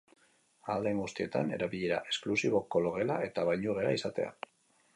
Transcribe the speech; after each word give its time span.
Ahal 0.69 0.87
den 0.89 1.01
guztietan, 1.01 1.51
erabilera 1.57 1.99
esklusiboko 2.13 2.81
logela 2.89 3.21
eta 3.29 3.47
bainugela 3.51 3.95
izatea. 3.99 4.33